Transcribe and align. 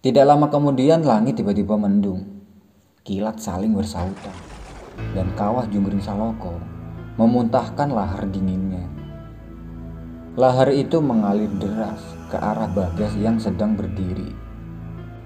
Tidak 0.00 0.24
lama 0.24 0.48
kemudian 0.48 1.04
langit 1.04 1.36
tiba-tiba 1.36 1.76
mendung. 1.76 2.24
Kilat 3.04 3.36
saling 3.36 3.76
bersautan. 3.76 4.32
Dan 5.12 5.36
kawah 5.36 5.68
Junggring 5.68 6.00
Saloko 6.00 6.56
memuntahkan 7.20 7.92
lahar 7.92 8.24
dinginnya. 8.24 8.88
Lahar 10.40 10.72
itu 10.72 11.04
mengalir 11.04 11.52
deras 11.60 12.00
ke 12.32 12.40
arah 12.40 12.72
Bagas 12.72 13.12
yang 13.20 13.36
sedang 13.36 13.76
berdiri. 13.76 14.32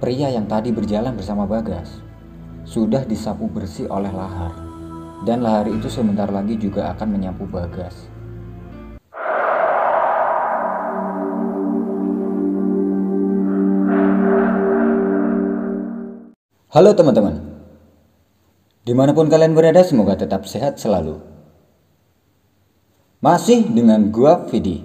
Pria 0.03 0.35
yang 0.35 0.51
tadi 0.51 0.75
berjalan 0.75 1.15
bersama 1.15 1.47
Bagas 1.47 2.03
sudah 2.67 3.07
disapu 3.07 3.47
bersih 3.47 3.87
oleh 3.87 4.11
lahar. 4.11 4.59
Dan 5.23 5.47
lahar 5.47 5.71
itu 5.71 5.87
sebentar 5.87 6.27
lagi 6.27 6.59
juga 6.59 6.91
akan 6.99 7.15
menyapu 7.15 7.47
Bagas. 7.47 8.11
Halo 16.75 16.91
teman-teman, 16.91 17.39
di 18.83 18.99
mana 18.99 19.15
pun 19.15 19.31
kalian 19.31 19.55
berada 19.55 19.87
semoga 19.87 20.19
tetap 20.19 20.43
sehat 20.43 20.75
selalu. 20.75 21.23
Masih 23.23 23.71
dengan 23.71 24.11
gua 24.11 24.43
Vidi. 24.51 24.83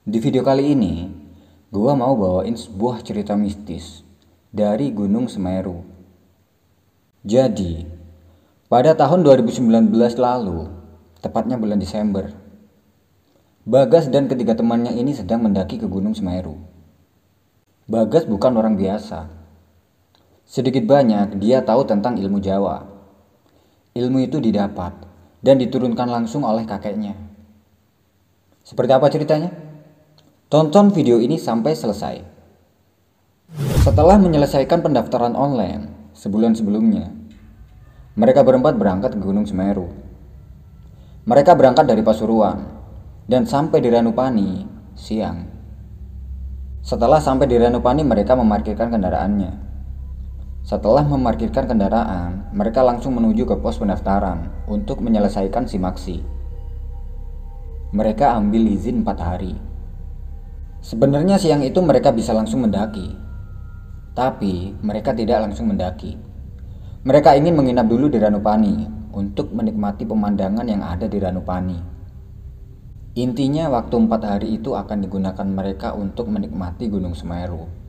Di 0.00 0.16
video 0.16 0.40
kali 0.40 0.72
ini, 0.72 1.12
gua 1.68 1.92
mau 1.92 2.16
bawain 2.16 2.56
sebuah 2.56 3.04
cerita 3.04 3.36
mistis 3.36 4.00
dari 4.48 4.88
Gunung 4.88 5.28
Semeru. 5.28 5.84
Jadi, 7.20 7.84
pada 8.72 8.96
tahun 8.96 9.20
2019 9.20 9.92
lalu, 10.16 10.72
tepatnya 11.20 11.60
bulan 11.60 11.76
Desember, 11.76 12.32
Bagas 13.68 14.08
dan 14.08 14.24
ketiga 14.24 14.56
temannya 14.56 14.96
ini 14.96 15.12
sedang 15.12 15.44
mendaki 15.44 15.76
ke 15.76 15.84
Gunung 15.84 16.16
Semeru. 16.16 16.56
Bagas 17.84 18.24
bukan 18.24 18.56
orang 18.56 18.80
biasa, 18.80 19.39
Sedikit 20.50 20.82
banyak 20.82 21.38
dia 21.38 21.62
tahu 21.62 21.86
tentang 21.86 22.18
ilmu 22.18 22.42
Jawa. 22.42 22.82
Ilmu 23.94 24.18
itu 24.18 24.42
didapat 24.42 24.90
dan 25.46 25.62
diturunkan 25.62 26.10
langsung 26.10 26.42
oleh 26.42 26.66
kakeknya. 26.66 27.14
Seperti 28.66 28.90
apa 28.90 29.06
ceritanya? 29.14 29.54
Tonton 30.50 30.90
video 30.90 31.22
ini 31.22 31.38
sampai 31.38 31.78
selesai. 31.78 32.16
Setelah 33.86 34.18
menyelesaikan 34.18 34.82
pendaftaran 34.82 35.38
online 35.38 36.10
sebulan 36.18 36.58
sebelumnya, 36.58 37.14
mereka 38.18 38.42
berempat 38.42 38.74
berangkat 38.74 39.14
ke 39.14 39.22
Gunung 39.22 39.46
Semeru. 39.46 39.86
Mereka 41.30 41.54
berangkat 41.54 41.86
dari 41.86 42.02
Pasuruan 42.02 42.66
dan 43.30 43.46
sampai 43.46 43.78
di 43.78 43.86
Ranupani 43.86 44.66
siang. 44.98 45.46
Setelah 46.82 47.22
sampai 47.22 47.46
di 47.46 47.54
Ranupani, 47.54 48.02
mereka 48.02 48.34
memarkirkan 48.34 48.90
kendaraannya. 48.90 49.69
Setelah 50.60 51.02
memarkirkan 51.08 51.64
kendaraan, 51.64 52.52
mereka 52.52 52.84
langsung 52.84 53.16
menuju 53.16 53.48
ke 53.48 53.56
pos 53.58 53.80
pendaftaran 53.80 54.52
untuk 54.68 55.00
menyelesaikan 55.00 55.64
simaksi. 55.64 56.20
Mereka 57.90 58.38
ambil 58.38 58.70
izin 58.70 59.02
4 59.02 59.18
hari. 59.18 59.56
Sebenarnya 60.84 61.40
siang 61.40 61.64
itu 61.64 61.80
mereka 61.82 62.12
bisa 62.14 62.30
langsung 62.36 62.62
mendaki. 62.62 63.18
Tapi 64.14 64.76
mereka 64.84 65.16
tidak 65.16 65.48
langsung 65.48 65.72
mendaki. 65.72 66.14
Mereka 67.02 67.40
ingin 67.40 67.56
menginap 67.56 67.88
dulu 67.88 68.12
di 68.12 68.20
Ranupani 68.20 68.84
untuk 69.16 69.56
menikmati 69.56 70.04
pemandangan 70.04 70.68
yang 70.68 70.84
ada 70.84 71.08
di 71.08 71.16
Ranupani. 71.16 71.78
Intinya 73.18 73.66
waktu 73.72 73.94
empat 73.96 74.22
hari 74.22 74.60
itu 74.60 74.76
akan 74.76 75.02
digunakan 75.02 75.48
mereka 75.48 75.96
untuk 75.98 76.30
menikmati 76.30 76.86
Gunung 76.86 77.16
Semeru. 77.16 77.79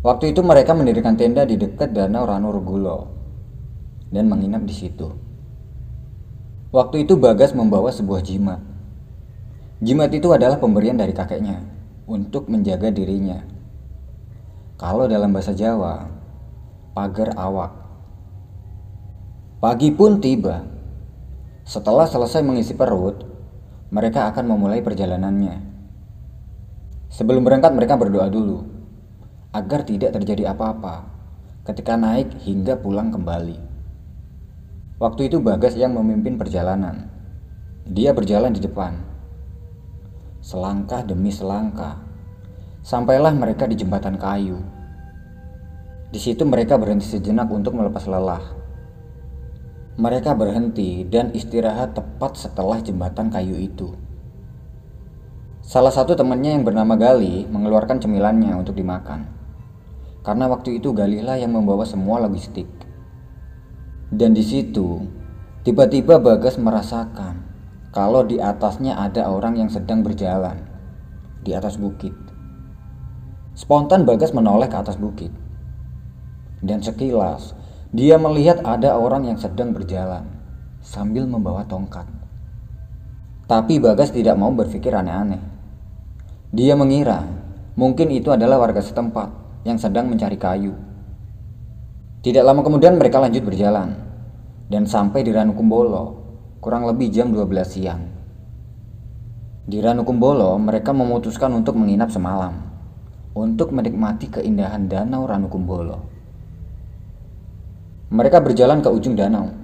Waktu 0.00 0.32
itu 0.32 0.40
mereka 0.40 0.72
mendirikan 0.72 1.12
tenda 1.12 1.44
di 1.44 1.60
dekat 1.60 1.92
Danau 1.92 2.24
Ranurgulo 2.24 3.12
dan 4.08 4.32
menginap 4.32 4.64
di 4.64 4.72
situ. 4.72 5.12
Waktu 6.72 7.04
itu 7.04 7.20
Bagas 7.20 7.52
membawa 7.52 7.92
sebuah 7.92 8.24
jimat. 8.24 8.64
Jimat 9.84 10.08
itu 10.16 10.32
adalah 10.32 10.56
pemberian 10.56 10.96
dari 10.96 11.12
kakeknya 11.12 11.60
untuk 12.08 12.48
menjaga 12.48 12.88
dirinya. 12.88 13.44
Kalau 14.80 15.04
dalam 15.04 15.36
bahasa 15.36 15.52
Jawa, 15.52 16.08
pagar 16.96 17.36
awak. 17.36 17.72
Pagi 19.60 19.92
pun 19.92 20.16
tiba. 20.24 20.64
Setelah 21.68 22.08
selesai 22.08 22.40
mengisi 22.40 22.72
perut, 22.72 23.20
mereka 23.92 24.32
akan 24.32 24.48
memulai 24.48 24.80
perjalanannya. 24.80 25.60
Sebelum 27.12 27.44
berangkat 27.44 27.76
mereka 27.76 28.00
berdoa 28.00 28.32
dulu 28.32 28.79
agar 29.50 29.82
tidak 29.82 30.14
terjadi 30.14 30.54
apa-apa 30.54 31.10
ketika 31.66 31.98
naik 31.98 32.38
hingga 32.46 32.78
pulang 32.78 33.10
kembali. 33.10 33.58
Waktu 35.02 35.26
itu 35.26 35.42
Bagas 35.42 35.74
yang 35.74 35.96
memimpin 35.98 36.38
perjalanan. 36.38 37.10
Dia 37.90 38.14
berjalan 38.14 38.54
di 38.54 38.62
depan. 38.62 38.94
Selangkah 40.38 41.02
demi 41.02 41.34
selangkah, 41.34 41.98
sampailah 42.80 43.34
mereka 43.34 43.66
di 43.66 43.74
jembatan 43.74 44.16
kayu. 44.16 44.62
Di 46.10 46.18
situ 46.22 46.46
mereka 46.46 46.78
berhenti 46.78 47.10
sejenak 47.10 47.50
untuk 47.50 47.74
melepas 47.74 48.06
lelah. 48.06 48.44
Mereka 50.00 50.32
berhenti 50.32 51.04
dan 51.04 51.34
istirahat 51.34 51.92
tepat 51.92 52.38
setelah 52.38 52.78
jembatan 52.80 53.28
kayu 53.28 53.58
itu. 53.58 53.98
Salah 55.60 55.92
satu 55.92 56.16
temannya 56.16 56.56
yang 56.56 56.64
bernama 56.64 56.96
Gali 56.96 57.44
mengeluarkan 57.50 58.00
cemilannya 58.00 58.56
untuk 58.56 58.74
dimakan 58.78 59.39
karena 60.20 60.52
waktu 60.52 60.76
itu 60.80 60.92
Galila 60.92 61.36
yang 61.40 61.56
membawa 61.56 61.88
semua 61.88 62.20
logistik. 62.20 62.68
Dan 64.12 64.36
di 64.36 64.44
situ, 64.44 65.06
tiba-tiba 65.64 66.20
Bagas 66.20 66.60
merasakan 66.60 67.40
kalau 67.94 68.26
di 68.26 68.36
atasnya 68.36 69.00
ada 69.00 69.32
orang 69.32 69.56
yang 69.56 69.70
sedang 69.72 70.04
berjalan 70.04 70.60
di 71.40 71.56
atas 71.56 71.80
bukit. 71.80 72.12
Spontan 73.56 74.04
Bagas 74.04 74.36
menoleh 74.36 74.68
ke 74.68 74.76
atas 74.76 75.00
bukit. 75.00 75.32
Dan 76.60 76.84
sekilas, 76.84 77.56
dia 77.90 78.20
melihat 78.20 78.60
ada 78.62 79.00
orang 79.00 79.24
yang 79.24 79.38
sedang 79.40 79.72
berjalan 79.72 80.28
sambil 80.84 81.24
membawa 81.24 81.64
tongkat. 81.64 82.04
Tapi 83.48 83.80
Bagas 83.80 84.12
tidak 84.12 84.36
mau 84.36 84.52
berpikir 84.52 84.92
aneh-aneh. 84.92 85.40
Dia 86.52 86.76
mengira 86.76 87.24
mungkin 87.78 88.12
itu 88.12 88.28
adalah 88.28 88.60
warga 88.60 88.82
setempat 88.82 89.39
yang 89.64 89.76
sedang 89.76 90.08
mencari 90.08 90.40
kayu. 90.40 90.72
Tidak 92.20 92.44
lama 92.44 92.60
kemudian 92.60 92.96
mereka 93.00 93.20
lanjut 93.20 93.44
berjalan 93.44 93.96
dan 94.68 94.84
sampai 94.84 95.24
di 95.24 95.32
Ranukumbolo 95.32 96.20
kurang 96.60 96.84
lebih 96.84 97.08
jam 97.08 97.32
12 97.32 97.48
siang. 97.64 98.02
Di 99.64 99.80
Ranukumbolo 99.80 100.56
mereka 100.60 100.92
memutuskan 100.92 101.52
untuk 101.56 101.76
menginap 101.76 102.12
semalam 102.12 102.52
untuk 103.36 103.72
menikmati 103.72 104.28
keindahan 104.28 104.88
danau 104.88 105.24
Ranukumbolo. 105.24 105.98
Mereka 108.10 108.42
berjalan 108.42 108.82
ke 108.82 108.90
ujung 108.90 109.14
danau. 109.14 109.54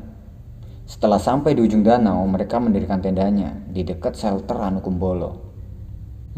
Setelah 0.86 1.18
sampai 1.18 1.58
di 1.58 1.66
ujung 1.66 1.82
danau, 1.82 2.22
mereka 2.30 2.62
mendirikan 2.62 3.02
tendanya 3.02 3.58
di 3.66 3.82
dekat 3.82 4.14
shelter 4.14 4.54
Ranukumbolo. 4.54 5.42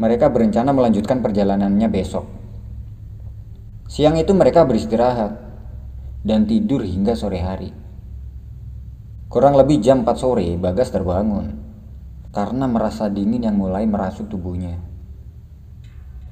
Mereka 0.01 0.33
berencana 0.33 0.73
melanjutkan 0.73 1.21
perjalanannya 1.21 1.85
besok 1.85 2.38
Siang 3.89 4.21
itu 4.21 4.37
mereka 4.37 4.69
beristirahat 4.69 5.33
dan 6.21 6.45
tidur 6.45 6.85
hingga 6.85 7.17
sore 7.17 7.41
hari. 7.41 7.73
Kurang 9.33 9.57
lebih 9.57 9.81
jam 9.81 10.05
4 10.05 10.13
sore, 10.13 10.45
Bagas 10.61 10.93
terbangun 10.93 11.57
karena 12.29 12.69
merasa 12.69 13.09
dingin 13.09 13.49
yang 13.49 13.57
mulai 13.57 13.89
merasuk 13.89 14.29
tubuhnya. 14.29 14.77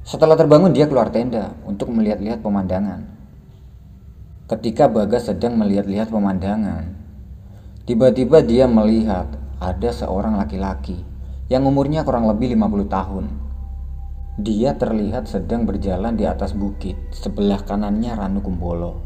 Setelah 0.05 0.37
terbangun, 0.37 0.69
dia 0.69 0.85
keluar 0.85 1.09
tenda 1.09 1.57
untuk 1.65 1.89
melihat-lihat 1.89 2.45
pemandangan. 2.45 3.09
Ketika 4.45 4.85
Bagas 4.85 5.25
sedang 5.25 5.57
melihat-lihat 5.57 6.13
pemandangan, 6.13 6.93
tiba-tiba 7.89 8.45
dia 8.45 8.69
melihat 8.69 9.33
ada 9.57 9.89
seorang 9.89 10.37
laki-laki 10.37 11.01
yang 11.49 11.65
umurnya 11.65 12.05
kurang 12.05 12.29
lebih 12.29 12.53
50 12.53 12.85
tahun 12.85 13.46
dia 14.37 14.77
terlihat 14.77 15.25
sedang 15.25 15.65
berjalan 15.65 16.13
di 16.13 16.21
atas 16.29 16.53
bukit, 16.53 16.93
sebelah 17.09 17.57
kanannya 17.65 18.13
Ranu 18.13 18.45
Kumbolo, 18.45 19.01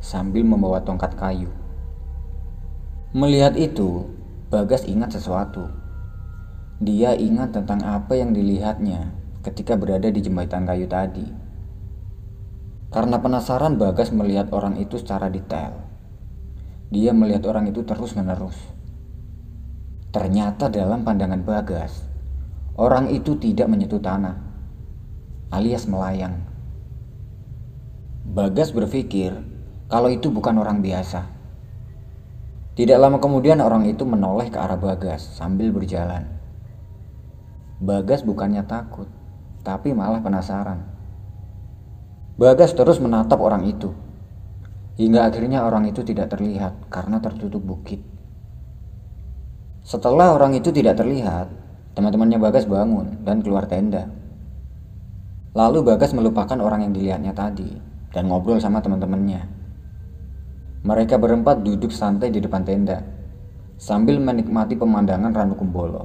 sambil 0.00 0.40
membawa 0.40 0.80
tongkat 0.80 1.20
kayu. 1.20 1.52
Melihat 3.12 3.60
itu, 3.60 4.08
Bagas 4.48 4.88
ingat 4.88 5.12
sesuatu. 5.12 5.68
Dia 6.80 7.12
ingat 7.12 7.52
tentang 7.52 7.84
apa 7.84 8.16
yang 8.16 8.32
dilihatnya 8.32 9.12
ketika 9.44 9.76
berada 9.76 10.08
di 10.08 10.24
jembatan 10.24 10.64
kayu 10.64 10.88
tadi. 10.88 11.28
Karena 12.88 13.20
penasaran, 13.20 13.76
Bagas 13.76 14.08
melihat 14.16 14.48
orang 14.48 14.80
itu 14.80 14.96
secara 14.96 15.28
detail. 15.28 15.76
Dia 16.88 17.12
melihat 17.12 17.44
orang 17.52 17.68
itu 17.68 17.84
terus-menerus. 17.84 18.56
Ternyata 20.08 20.72
dalam 20.72 21.04
pandangan 21.04 21.44
Bagas, 21.44 22.00
orang 22.80 23.12
itu 23.12 23.36
tidak 23.36 23.68
menyentuh 23.68 24.00
tanah 24.00 24.49
alias 25.50 25.90
melayang. 25.90 26.46
Bagas 28.22 28.70
berpikir 28.70 29.34
kalau 29.90 30.06
itu 30.06 30.30
bukan 30.30 30.54
orang 30.62 30.78
biasa. 30.78 31.26
Tidak 32.78 32.94
lama 32.94 33.18
kemudian 33.18 33.58
orang 33.58 33.90
itu 33.90 34.06
menoleh 34.06 34.46
ke 34.46 34.54
arah 34.62 34.78
Bagas 34.78 35.26
sambil 35.34 35.74
berjalan. 35.74 36.30
Bagas 37.82 38.22
bukannya 38.22 38.62
takut, 38.62 39.10
tapi 39.66 39.90
malah 39.90 40.22
penasaran. 40.22 40.86
Bagas 42.38 42.70
terus 42.70 43.02
menatap 43.02 43.42
orang 43.42 43.66
itu. 43.66 43.90
Hingga 45.02 45.26
akhirnya 45.34 45.66
orang 45.66 45.90
itu 45.90 46.06
tidak 46.06 46.30
terlihat 46.30 46.86
karena 46.94 47.18
tertutup 47.18 47.58
bukit. 47.58 47.98
Setelah 49.82 50.30
orang 50.30 50.54
itu 50.54 50.70
tidak 50.70 50.94
terlihat, 50.94 51.50
teman-temannya 51.98 52.38
Bagas 52.38 52.70
bangun 52.70 53.26
dan 53.26 53.42
keluar 53.42 53.66
tenda. 53.66 54.19
Lalu 55.50 55.82
Bagas 55.82 56.14
melupakan 56.14 56.58
orang 56.62 56.86
yang 56.86 56.92
dilihatnya 56.94 57.34
tadi 57.34 57.68
dan 58.14 58.30
ngobrol 58.30 58.62
sama 58.62 58.78
teman-temannya. 58.78 59.42
Mereka 60.86 61.18
berempat 61.20 61.66
duduk 61.66 61.90
santai 61.90 62.30
di 62.30 62.40
depan 62.40 62.62
tenda 62.64 63.02
sambil 63.76 64.16
menikmati 64.22 64.78
pemandangan 64.78 65.34
Ranu 65.34 65.54
Kumbolo. 65.58 66.04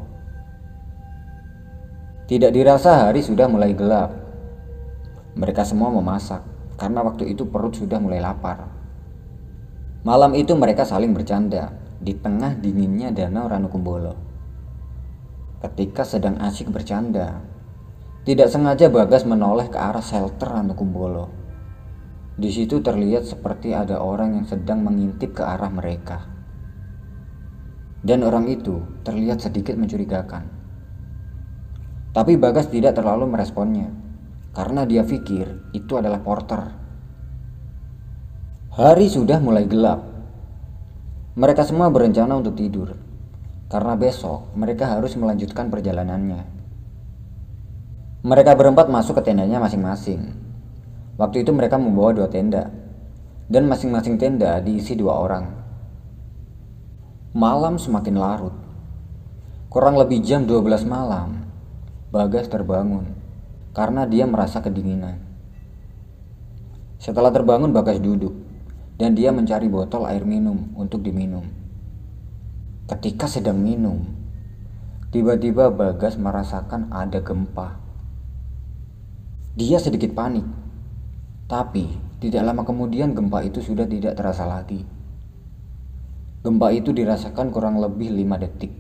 Tidak 2.26 2.50
dirasa 2.50 3.06
hari 3.06 3.22
sudah 3.22 3.46
mulai 3.46 3.78
gelap 3.78 4.26
mereka 5.36 5.68
semua 5.68 5.92
memasak 5.92 6.48
karena 6.80 7.04
waktu 7.04 7.36
itu 7.36 7.44
perut 7.44 7.76
sudah 7.76 8.00
mulai 8.00 8.24
lapar. 8.24 8.72
Malam 10.08 10.32
itu 10.32 10.56
mereka 10.56 10.88
saling 10.88 11.12
bercanda 11.12 11.76
di 12.00 12.16
tengah 12.16 12.56
dinginnya 12.56 13.12
danau 13.12 13.52
Ranukumbolo. 13.52 14.16
Ketika 15.60 16.08
sedang 16.08 16.40
asyik 16.40 16.72
bercanda, 16.72 17.42
tidak 18.25 18.50
sengaja 18.50 18.89
Bagas 18.89 19.22
menoleh 19.22 19.69
ke 19.69 19.77
arah 19.77 20.01
shelter 20.01 20.50
Ranukumbolo. 20.50 21.30
Di 22.33 22.50
situ 22.50 22.81
terlihat 22.81 23.30
seperti 23.30 23.77
ada 23.77 24.01
orang 24.01 24.42
yang 24.42 24.50
sedang 24.50 24.81
mengintip 24.81 25.38
ke 25.38 25.45
arah 25.45 25.69
mereka. 25.69 26.25
Dan 28.01 28.25
orang 28.25 28.50
itu 28.50 28.81
terlihat 29.06 29.45
sedikit 29.45 29.77
mencurigakan. 29.77 30.42
Tapi 32.18 32.33
Bagas 32.42 32.66
tidak 32.74 32.98
terlalu 32.98 33.30
meresponnya 33.30 33.94
karena 34.57 34.89
dia 34.89 35.06
pikir 35.06 35.69
itu 35.77 35.94
adalah 35.94 36.25
porter. 36.25 36.74
Hari 38.74 39.06
sudah 39.06 39.38
mulai 39.38 39.69
gelap. 39.69 40.01
Mereka 41.38 41.62
semua 41.62 41.94
berencana 41.94 42.42
untuk 42.42 42.57
tidur 42.57 42.98
karena 43.69 43.94
besok 43.94 44.50
mereka 44.57 44.98
harus 44.98 45.13
melanjutkan 45.13 45.69
perjalanannya. 45.69 46.55
Mereka 48.25 48.57
berempat 48.57 48.89
masuk 48.89 49.22
ke 49.22 49.30
tendanya 49.30 49.62
masing-masing. 49.62 50.33
Waktu 51.13 51.45
itu 51.45 51.54
mereka 51.54 51.77
membawa 51.77 52.10
dua 52.10 52.25
tenda 52.25 52.74
dan 53.45 53.69
masing-masing 53.69 54.18
tenda 54.18 54.57
diisi 54.66 54.98
dua 54.98 55.13
orang. 55.22 55.45
Malam 57.38 57.77
semakin 57.77 58.18
larut. 58.18 58.56
Kurang 59.69 60.01
lebih 60.01 60.25
jam 60.25 60.50
12 60.50 60.89
malam, 60.89 61.45
Bagas 62.10 62.50
terbangun 62.50 63.13
karena 63.77 64.10
dia 64.10 64.25
merasa 64.25 64.57
kedinginan. 64.57 65.22
Setelah 66.98 67.30
terbangun 67.30 67.77
Bagas 67.77 68.01
duduk 68.01 68.33
dan 68.98 69.13
dia 69.13 69.30
mencari 69.30 69.69
botol 69.69 70.10
air 70.10 70.25
minum 70.25 70.74
untuk 70.74 71.06
diminum. 71.06 71.45
Ketika 72.89 73.30
sedang 73.30 73.62
minum, 73.62 74.01
tiba-tiba 75.13 75.69
Bagas 75.69 76.18
merasakan 76.18 76.89
ada 76.89 77.22
gempa. 77.22 77.85
Dia 79.56 79.80
sedikit 79.80 80.12
panik, 80.12 80.44
tapi 81.48 81.88
tidak 82.19 82.44
lama 82.44 82.68
kemudian 82.68 83.16
gempa 83.16 83.40
itu 83.48 83.63
sudah 83.63 83.88
tidak 83.88 84.19
terasa 84.19 84.44
lagi. 84.44 84.84
Gempa 86.44 86.75
itu 86.75 86.92
dirasakan 86.92 87.56
kurang 87.56 87.80
lebih 87.80 88.12
5 88.12 88.36
detik. 88.44 88.74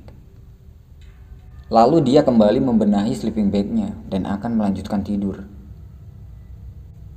Lalu 1.71 2.03
dia 2.03 2.27
kembali 2.27 2.59
membenahi 2.59 3.15
sleeping 3.15 3.49
bagnya 3.49 3.95
dan 4.11 4.27
akan 4.27 4.59
melanjutkan 4.59 5.01
tidur. 5.01 5.47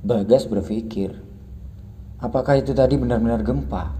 Bagas 0.07 0.47
berpikir, 0.47 1.19
apakah 2.23 2.63
itu 2.63 2.71
tadi 2.71 2.95
benar-benar 2.95 3.43
gempa? 3.43 3.91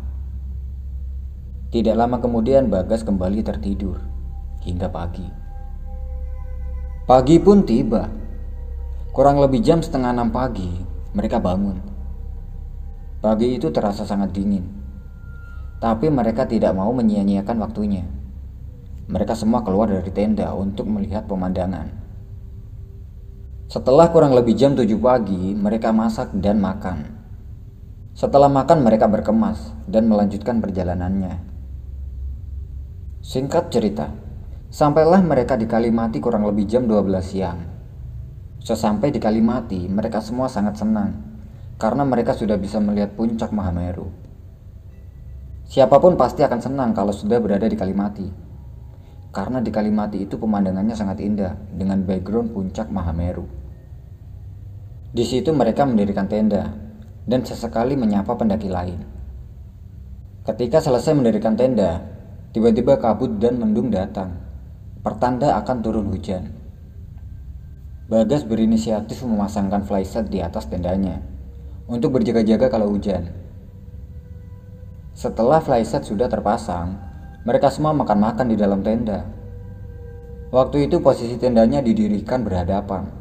Tidak 1.69 1.94
lama 1.94 2.17
kemudian 2.17 2.71
Bagas 2.71 3.05
kembali 3.05 3.45
tertidur 3.45 4.01
hingga 4.63 4.89
pagi. 4.89 5.27
Pagi 7.05 7.38
pun 7.44 7.62
tiba. 7.67 8.19
Kurang 9.09 9.41
lebih 9.41 9.65
jam 9.65 9.81
setengah 9.81 10.13
enam 10.13 10.29
pagi, 10.29 10.69
mereka 11.17 11.41
bangun. 11.41 11.81
Pagi 13.19 13.57
itu 13.57 13.73
terasa 13.73 14.06
sangat 14.06 14.31
dingin. 14.38 14.61
Tapi 15.81 16.13
mereka 16.13 16.45
tidak 16.45 16.77
mau 16.77 16.94
menyia-nyiakan 16.94 17.57
waktunya. 17.57 18.06
Mereka 19.09 19.33
semua 19.33 19.65
keluar 19.65 19.89
dari 19.89 20.13
tenda 20.13 20.53
untuk 20.53 20.85
melihat 20.85 21.25
pemandangan. 21.25 21.89
Setelah 23.65 24.13
kurang 24.13 24.38
lebih 24.38 24.53
jam 24.53 24.77
7 24.77 24.85
pagi, 25.01 25.57
mereka 25.57 25.89
masak 25.89 26.29
dan 26.38 26.62
makan. 26.62 27.09
Setelah 28.13 28.50
makan, 28.50 28.85
mereka 28.85 29.09
berkemas 29.09 29.73
dan 29.89 30.05
melanjutkan 30.05 30.62
perjalanannya. 30.62 31.38
Singkat 33.25 33.73
cerita, 33.73 34.09
sampailah 34.69 35.21
mereka 35.25 35.57
di 35.57 35.65
Kalimati 35.69 36.17
kurang 36.17 36.45
lebih 36.50 36.65
jam 36.65 36.85
12 36.89 37.21
siang. 37.25 37.69
Sesampai 38.59 39.09
di 39.09 39.19
Kalimati, 39.23 39.88
mereka 39.88 40.19
semua 40.19 40.51
sangat 40.51 40.77
senang 40.79 41.15
karena 41.79 42.03
mereka 42.03 42.35
sudah 42.35 42.59
bisa 42.59 42.77
melihat 42.83 43.15
puncak 43.15 43.56
Mahameru. 43.56 44.11
Siapa 45.69 46.01
pun 46.01 46.19
pasti 46.19 46.44
akan 46.44 46.59
senang 46.59 46.89
kalau 46.91 47.15
sudah 47.15 47.39
berada 47.39 47.69
di 47.69 47.77
Kalimati 47.79 48.50
karena 49.29 49.61
di 49.61 49.69
Kalimati 49.69 50.25
itu 50.25 50.41
pemandangannya 50.41 50.97
sangat 50.97 51.21
indah 51.21 51.53
dengan 51.69 52.01
background 52.01 52.50
puncak 52.51 52.89
Mahameru. 52.89 53.45
Di 55.09 55.25
situ 55.25 55.53
mereka 55.53 55.85
mendirikan 55.85 56.25
tenda 56.25 56.73
dan 57.29 57.45
sesekali 57.45 57.94
menyapa 57.94 58.33
pendaki 58.33 58.69
lain. 58.69 59.05
Ketika 60.45 60.81
selesai 60.81 61.13
mendirikan 61.13 61.53
tenda, 61.53 62.01
tiba-tiba 62.53 62.97
kabut 62.97 63.38
dan 63.38 63.62
mendung 63.62 63.94
datang, 63.94 64.33
pertanda 65.05 65.53
akan 65.62 65.77
turun 65.85 66.09
hujan. 66.09 66.58
Bagas 68.09 68.41
berinisiatif 68.41 69.21
memasangkan 69.21 69.85
flyset 69.85 70.33
di 70.33 70.41
atas 70.41 70.65
tendanya 70.65 71.21
untuk 71.85 72.17
berjaga-jaga 72.17 72.65
kalau 72.65 72.89
hujan. 72.89 73.29
Setelah 75.13 75.62
flyset 75.62 76.10
sudah 76.10 76.25
terpasang, 76.25 76.98
mereka 77.45 77.69
semua 77.69 77.93
makan-makan 77.93 78.50
di 78.50 78.57
dalam 78.57 78.81
tenda. 78.81 79.29
Waktu 80.50 80.89
itu 80.89 80.98
posisi 81.05 81.38
tendanya 81.38 81.86
didirikan 81.86 82.41
berhadapan, 82.41 83.13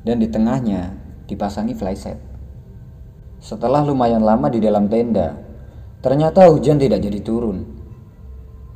dan 0.00 0.16
di 0.16 0.32
tengahnya 0.32 0.96
dipasangi 1.28 1.76
flyset. 1.76 2.16
Setelah 3.36 3.84
lumayan 3.84 4.24
lama 4.24 4.48
di 4.48 4.64
dalam 4.64 4.88
tenda, 4.88 5.36
ternyata 6.00 6.48
hujan 6.48 6.80
tidak 6.80 7.04
jadi 7.04 7.20
turun, 7.20 7.68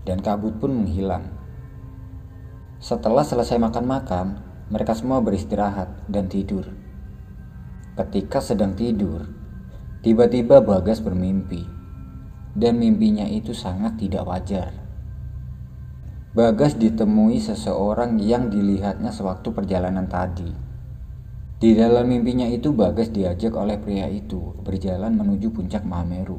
dan 0.04 0.20
kabut 0.20 0.60
pun 0.60 0.84
menghilang. 0.84 1.32
Setelah 2.76 3.24
selesai 3.24 3.56
makan-makan, 3.56 4.49
mereka 4.70 4.94
semua 4.94 5.18
beristirahat 5.18 6.06
dan 6.06 6.30
tidur. 6.30 6.70
Ketika 7.98 8.38
sedang 8.38 8.78
tidur, 8.78 9.26
tiba-tiba 10.00 10.62
Bagas 10.62 11.02
bermimpi 11.02 11.66
dan 12.54 12.78
mimpinya 12.78 13.26
itu 13.26 13.50
sangat 13.50 13.98
tidak 13.98 14.22
wajar. 14.30 14.70
Bagas 16.30 16.78
ditemui 16.78 17.42
seseorang 17.42 18.22
yang 18.22 18.46
dilihatnya 18.54 19.10
sewaktu 19.10 19.50
perjalanan 19.50 20.06
tadi. 20.06 20.46
Di 21.58 21.74
dalam 21.74 22.06
mimpinya 22.06 22.46
itu 22.46 22.70
Bagas 22.70 23.10
diajak 23.10 23.58
oleh 23.58 23.74
pria 23.76 24.06
itu 24.06 24.54
berjalan 24.62 25.10
menuju 25.18 25.50
puncak 25.50 25.82
Mahameru. 25.82 26.38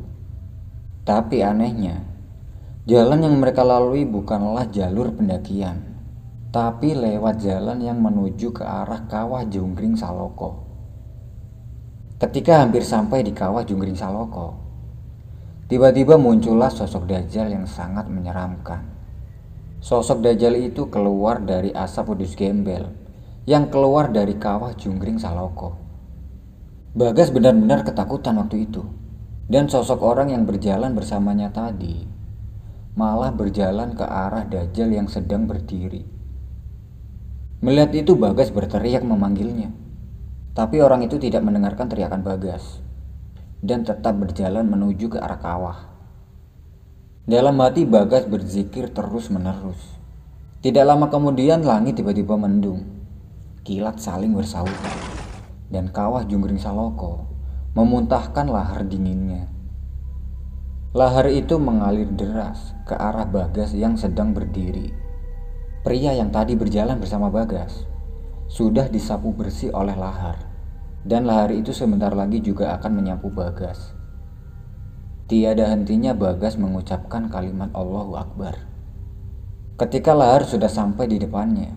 Tapi 1.03 1.43
anehnya, 1.43 2.07
jalan 2.87 3.27
yang 3.27 3.35
mereka 3.35 3.67
lalui 3.67 4.07
bukanlah 4.07 4.71
jalur 4.71 5.11
pendakian, 5.11 5.90
tapi 6.51 6.93
lewat 6.93 7.39
jalan 7.39 7.79
yang 7.79 7.99
menuju 8.03 8.51
ke 8.51 8.63
arah 8.63 9.07
Kawah 9.07 9.47
Junggring 9.47 9.95
Saloko. 9.95 10.67
Ketika 12.19 12.61
hampir 12.61 12.83
sampai 12.85 13.23
di 13.23 13.31
Kawah 13.31 13.63
Junggring 13.63 13.97
Saloko, 13.97 14.71
Tiba-tiba 15.71 16.19
muncullah 16.19 16.67
sosok 16.67 17.07
Dajjal 17.07 17.47
yang 17.47 17.63
sangat 17.63 18.11
menyeramkan. 18.11 18.91
Sosok 19.79 20.19
Dajjal 20.19 20.59
itu 20.59 20.91
keluar 20.91 21.39
dari 21.39 21.71
asap 21.71 22.11
udus 22.11 22.35
gembel 22.35 22.91
yang 23.47 23.71
keluar 23.71 24.11
dari 24.11 24.35
kawah 24.35 24.75
Junggring 24.75 25.15
Saloko. 25.15 25.79
Bagas 26.91 27.31
benar-benar 27.31 27.87
ketakutan 27.87 28.35
waktu 28.43 28.67
itu. 28.67 28.83
Dan 29.47 29.71
sosok 29.71 30.03
orang 30.03 30.35
yang 30.35 30.43
berjalan 30.43 30.91
bersamanya 30.91 31.55
tadi 31.55 32.03
malah 32.99 33.31
berjalan 33.31 33.95
ke 33.95 34.03
arah 34.03 34.43
Dajjal 34.43 34.91
yang 34.91 35.07
sedang 35.07 35.47
berdiri. 35.47 36.03
Melihat 37.61 37.93
itu 37.93 38.17
Bagas 38.17 38.49
berteriak 38.49 39.05
memanggilnya. 39.05 39.69
Tapi 40.57 40.81
orang 40.81 41.05
itu 41.05 41.21
tidak 41.21 41.45
mendengarkan 41.45 41.87
teriakan 41.87 42.25
Bagas. 42.25 42.81
dan 43.61 43.85
tetap 43.85 44.17
berjalan 44.17 44.65
menuju 44.65 45.13
ke 45.13 45.21
arah 45.21 45.37
kawah. 45.37 45.79
Dalam 47.29 47.61
hati 47.61 47.85
Bagas 47.85 48.25
berzikir 48.25 48.89
terus-menerus. 48.89 49.77
Tidak 50.65 50.81
lama 50.81 51.13
kemudian 51.13 51.61
langit 51.61 52.01
tiba-tiba 52.01 52.33
mendung. 52.41 52.81
Kilat 53.61 54.01
saling 54.01 54.33
bersautan. 54.33 54.97
Dan 55.69 55.93
kawah 55.93 56.25
Junggring 56.25 56.57
Saloko 56.57 57.29
memuntahkan 57.77 58.49
lahar 58.51 58.83
dinginnya. 58.83 59.47
Lahar 60.91 61.31
itu 61.31 61.55
mengalir 61.55 62.09
deras 62.11 62.75
ke 62.83 62.97
arah 62.97 63.23
Bagas 63.23 63.71
yang 63.71 63.95
sedang 63.95 64.35
berdiri. 64.35 64.91
Pria 65.81 66.13
yang 66.13 66.29
tadi 66.29 66.53
berjalan 66.53 67.01
bersama 67.01 67.33
Bagas 67.33 67.89
sudah 68.45 68.85
disapu 68.85 69.33
bersih 69.33 69.73
oleh 69.73 69.97
lahar. 69.97 70.37
Dan 71.01 71.25
lahar 71.25 71.49
itu 71.49 71.73
sebentar 71.73 72.13
lagi 72.13 72.37
juga 72.37 72.77
akan 72.77 73.01
menyapu 73.01 73.33
Bagas. 73.33 73.97
Tiada 75.25 75.73
hentinya 75.73 76.13
Bagas 76.13 76.61
mengucapkan 76.61 77.33
kalimat 77.33 77.73
Allahu 77.73 78.13
Akbar. 78.13 78.61
Ketika 79.81 80.13
lahar 80.13 80.45
sudah 80.45 80.69
sampai 80.69 81.09
di 81.09 81.17
depannya, 81.17 81.73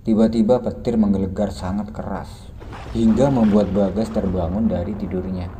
tiba-tiba 0.00 0.64
petir 0.64 0.96
menggelegar 0.96 1.52
sangat 1.52 1.92
keras 1.92 2.48
hingga 2.96 3.28
membuat 3.28 3.76
Bagas 3.76 4.08
terbangun 4.08 4.72
dari 4.72 4.96
tidurnya. 4.96 5.52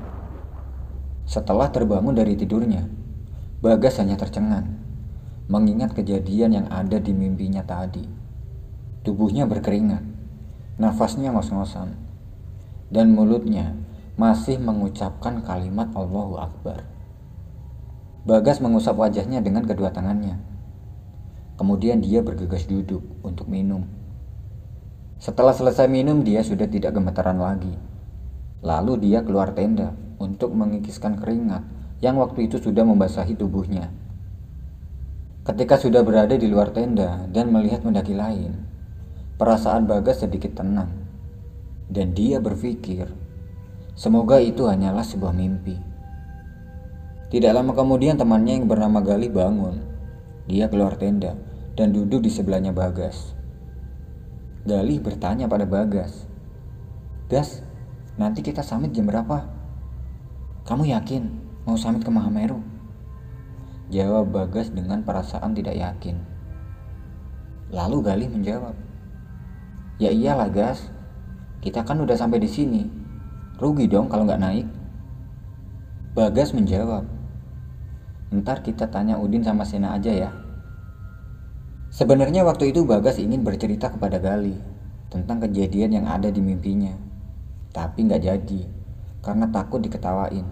Setelah 1.29 1.69
terbangun 1.69 2.17
dari 2.17 2.33
tidurnya, 2.33 2.89
Bagas 3.61 4.01
hanya 4.01 4.17
tercengang 4.17 4.86
mengingat 5.47 5.95
kejadian 5.95 6.59
yang 6.59 6.67
ada 6.71 6.99
di 6.99 7.15
mimpinya 7.15 7.63
tadi. 7.63 8.03
Tubuhnya 9.07 9.47
berkeringat, 9.47 10.03
nafasnya 10.83 11.31
ngos-ngosan, 11.31 11.95
dan 12.91 13.15
mulutnya 13.15 13.79
masih 14.19 14.59
mengucapkan 14.59 15.45
kalimat 15.47 15.87
Allahu 15.95 16.43
Akbar. 16.43 16.83
Bagas 18.27 18.59
mengusap 18.59 18.99
wajahnya 18.99 19.39
dengan 19.39 19.63
kedua 19.63 19.95
tangannya. 19.95 20.43
Kemudian 21.55 22.03
dia 22.03 22.27
bergegas 22.27 22.67
duduk 22.67 23.07
untuk 23.23 23.47
minum. 23.47 23.87
Setelah 25.23 25.55
selesai 25.55 25.87
minum, 25.87 26.27
dia 26.27 26.43
sudah 26.43 26.67
tidak 26.67 26.99
gemetaran 26.99 27.39
lagi. 27.39 27.73
Lalu 28.67 29.09
dia 29.09 29.23
keluar 29.23 29.55
tenda 29.55 29.95
untuk 30.19 30.53
mengikiskan 30.53 31.17
keringat 31.23 31.63
yang 32.03 32.19
waktu 32.19 32.51
itu 32.51 32.59
sudah 32.59 32.83
membasahi 32.83 33.39
tubuhnya. 33.39 33.89
Ketika 35.47 35.79
sudah 35.79 36.03
berada 36.03 36.35
di 36.35 36.51
luar 36.51 36.75
tenda 36.75 37.23
dan 37.31 37.55
melihat 37.55 37.87
mendaki 37.87 38.19
lain, 38.19 38.67
perasaan 39.39 39.87
Bagas 39.87 40.27
sedikit 40.27 40.59
tenang 40.59 40.91
dan 41.87 42.11
dia 42.19 42.43
berpikir, 42.43 43.07
semoga 43.95 44.43
itu 44.43 44.67
hanyalah 44.67 45.07
sebuah 45.07 45.31
mimpi. 45.31 45.79
Tidak 47.31 47.55
lama 47.55 47.79
kemudian 47.79 48.19
temannya 48.19 48.59
yang 48.59 48.67
bernama 48.67 48.99
Gali 48.99 49.31
bangun. 49.31 49.87
Dia 50.51 50.67
keluar 50.67 50.99
tenda 50.99 51.39
dan 51.79 51.95
duduk 51.95 52.27
di 52.27 52.31
sebelahnya 52.31 52.75
Bagas. 52.75 53.39
Gali 54.67 54.99
bertanya 54.99 55.47
pada 55.47 55.63
Bagas, 55.63 56.27
Gas, 57.31 57.63
nanti 58.19 58.43
kita 58.43 58.67
summit 58.67 58.91
jam 58.91 59.07
berapa? 59.07 59.47
Kamu 60.67 60.91
yakin 60.91 61.23
mau 61.71 61.79
summit 61.79 62.03
ke 62.03 62.11
Mahameru? 62.11 62.76
Jawab 63.87 64.35
Bagas 64.35 64.75
dengan 64.75 65.07
perasaan 65.07 65.55
tidak 65.55 65.79
yakin. 65.79 66.19
Lalu 67.71 67.97
Gali 68.03 68.27
menjawab, 68.27 68.75
Ya 70.03 70.11
iyalah 70.11 70.51
Gas, 70.51 70.91
kita 71.63 71.87
kan 71.87 72.03
udah 72.03 72.19
sampai 72.19 72.43
di 72.43 72.51
sini. 72.51 72.83
Rugi 73.63 73.87
dong 73.87 74.11
kalau 74.11 74.27
nggak 74.27 74.43
naik. 74.43 74.67
Bagas 76.19 76.51
menjawab. 76.51 77.07
Ntar 78.35 78.67
kita 78.67 78.91
tanya 78.91 79.23
Udin 79.23 79.47
sama 79.47 79.63
Sena 79.63 79.95
aja 79.95 80.11
ya. 80.11 80.31
Sebenarnya 81.95 82.43
waktu 82.43 82.75
itu 82.75 82.83
Bagas 82.83 83.23
ingin 83.23 83.47
bercerita 83.47 83.87
kepada 83.87 84.19
Gali 84.19 84.59
tentang 85.15 85.47
kejadian 85.47 86.03
yang 86.03 86.07
ada 86.11 86.27
di 86.27 86.43
mimpinya. 86.43 86.93
Tapi 87.71 88.03
nggak 88.03 88.23
jadi 88.25 88.61
karena 89.23 89.47
takut 89.55 89.79
diketawain. 89.79 90.45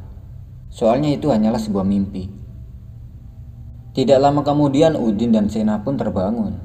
Soalnya 0.70 1.10
itu 1.10 1.34
hanyalah 1.34 1.58
sebuah 1.58 1.82
mimpi. 1.82 2.43
Tidak 3.94 4.18
lama 4.18 4.42
kemudian 4.42 4.98
Udin 4.98 5.30
dan 5.30 5.46
Sena 5.46 5.78
pun 5.78 5.94
terbangun. 5.94 6.58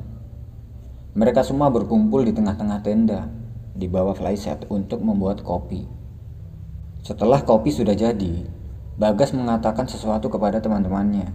Mereka 1.14 1.46
semua 1.46 1.70
berkumpul 1.70 2.26
di 2.26 2.34
tengah-tengah 2.34 2.82
tenda 2.82 3.30
di 3.78 3.86
bawah 3.86 4.18
flyset 4.18 4.66
untuk 4.74 5.06
membuat 5.06 5.46
kopi. 5.46 5.86
Setelah 7.06 7.46
kopi 7.46 7.70
sudah 7.70 7.94
jadi, 7.94 8.50
Bagas 8.98 9.32
mengatakan 9.32 9.86
sesuatu 9.86 10.26
kepada 10.28 10.58
teman-temannya. 10.58 11.30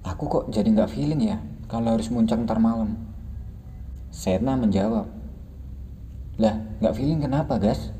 Aku 0.00 0.32
kok 0.32 0.44
jadi 0.48 0.66
nggak 0.66 0.90
feeling 0.96 1.22
ya 1.28 1.38
kalau 1.68 1.92
harus 1.92 2.08
muncak 2.08 2.40
ntar 2.42 2.56
malam. 2.56 2.96
Sena 4.08 4.56
menjawab. 4.56 5.12
Lah, 6.40 6.54
nggak 6.80 6.94
feeling 6.96 7.20
kenapa, 7.20 7.60
gas? 7.60 7.92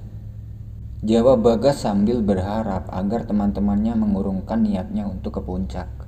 Jawab 1.05 1.45
Bagas 1.45 1.85
sambil 1.85 2.25
berharap 2.25 2.89
agar 2.89 3.29
teman-temannya 3.29 4.01
mengurungkan 4.01 4.65
niatnya 4.65 5.05
untuk 5.05 5.37
ke 5.37 5.45
puncak. 5.45 6.04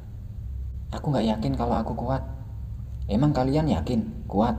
Aku 0.95 1.11
nggak 1.11 1.27
yakin 1.27 1.53
kalau 1.59 1.75
aku 1.79 1.97
kuat. 1.99 2.23
Emang 3.07 3.31
kalian 3.31 3.71
yakin 3.71 4.27
kuat? 4.27 4.59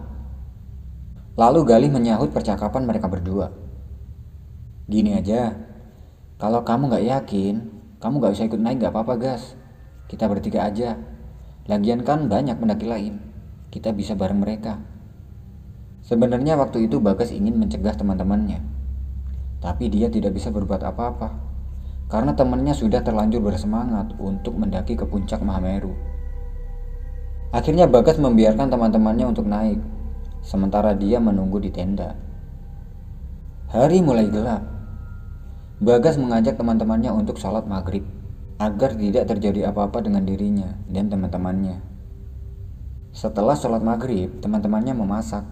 Lalu 1.38 1.69
Galih 1.69 1.91
menyahut 1.93 2.34
percakapan 2.34 2.88
mereka 2.89 3.05
berdua. 3.05 3.53
Gini 4.89 5.13
aja, 5.13 5.53
kalau 6.41 6.65
kamu 6.65 6.89
gak 6.89 7.05
yakin, 7.05 7.55
kamu 8.01 8.24
gak 8.24 8.34
usah 8.34 8.48
ikut 8.50 8.57
naik 8.57 8.81
gak 8.81 8.96
apa-apa 8.96 9.22
gas. 9.22 9.53
Kita 10.10 10.25
bertiga 10.25 10.65
aja. 10.65 10.98
Lagian 11.69 12.01
kan 12.01 12.25
banyak 12.25 12.57
pendaki 12.57 12.89
lain. 12.89 13.19
Kita 13.69 13.93
bisa 13.93 14.17
bareng 14.17 14.39
mereka. 14.41 14.79
Sebenarnya 16.07 16.55
waktu 16.55 16.88
itu 16.88 17.03
Bagas 17.03 17.36
ingin 17.36 17.60
mencegah 17.60 17.93
teman-temannya. 18.00 18.63
Tapi 19.60 19.91
dia 19.91 20.07
tidak 20.07 20.34
bisa 20.39 20.50
berbuat 20.50 20.81
apa-apa. 20.88 21.36
Karena 22.07 22.31
temannya 22.31 22.72
sudah 22.72 23.03
terlanjur 23.03 23.43
bersemangat 23.43 24.15
untuk 24.15 24.55
mendaki 24.55 24.96
ke 24.96 25.03
puncak 25.03 25.43
Mahameru. 25.43 26.16
Akhirnya 27.56 27.88
Bagas 27.88 28.20
membiarkan 28.20 28.68
teman-temannya 28.68 29.25
untuk 29.32 29.48
naik 29.48 29.80
sementara 30.44 30.96
dia 30.96 31.20
menunggu 31.20 31.60
di 31.63 31.72
tenda. 31.72 32.16
Hari 33.72 34.00
mulai 34.00 34.27
gelap. 34.32 34.63
Bagas 35.84 36.16
mengajak 36.16 36.56
teman-temannya 36.56 37.12
untuk 37.12 37.39
sholat 37.39 37.68
maghrib 37.68 38.04
agar 38.58 38.98
tidak 38.98 39.30
terjadi 39.30 39.70
apa-apa 39.70 40.01
dengan 40.01 40.25
dirinya 40.25 40.75
dan 40.89 41.12
teman-temannya. 41.12 41.84
Setelah 43.13 43.54
sholat 43.54 43.84
maghrib, 43.84 44.42
teman-temannya 44.42 44.98
memasak. 44.98 45.46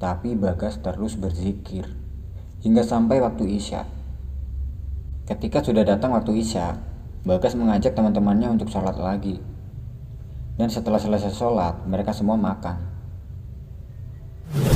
Tapi 0.00 0.32
Bagas 0.36 0.80
terus 0.80 1.16
berzikir 1.16 1.86
hingga 2.60 2.84
sampai 2.84 3.20
waktu 3.20 3.56
Isya. 3.56 3.84
Ketika 5.28 5.64
sudah 5.64 5.84
datang 5.84 6.12
waktu 6.12 6.40
Isya, 6.40 6.76
Bagas 7.20 7.52
mengajak 7.52 7.92
teman-temannya 7.92 8.56
untuk 8.56 8.72
sholat 8.72 8.96
lagi. 8.96 9.49
Dan 10.60 10.68
setelah 10.68 11.00
selesai 11.00 11.32
sholat, 11.32 11.88
mereka 11.88 12.12
semua 12.12 12.36
makan. 12.36 12.76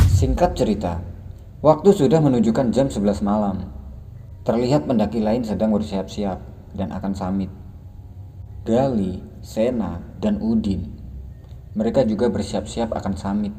Singkat 0.08 0.56
cerita, 0.56 1.04
waktu 1.60 1.92
sudah 1.92 2.24
menunjukkan 2.24 2.72
jam 2.72 2.88
11 2.88 3.20
malam. 3.20 3.68
Terlihat 4.48 4.88
pendaki 4.88 5.20
lain 5.20 5.44
sedang 5.44 5.76
bersiap-siap 5.76 6.40
dan 6.72 6.88
akan 6.88 7.12
samit. 7.12 7.52
Gali, 8.64 9.20
Sena, 9.44 10.00
dan 10.24 10.40
Udin. 10.40 10.88
Mereka 11.76 12.08
juga 12.08 12.32
bersiap-siap 12.32 12.88
akan 12.88 13.14
samit. 13.20 13.52